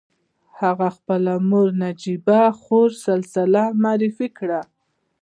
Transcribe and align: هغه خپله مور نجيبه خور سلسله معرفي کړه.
هغه 0.59 0.87
خپله 0.97 1.33
مور 1.49 1.69
نجيبه 1.81 2.39
خور 2.61 2.89
سلسله 3.07 3.63
معرفي 3.83 4.27
کړه. 4.37 4.61